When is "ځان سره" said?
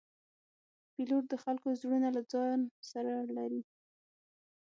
2.31-3.13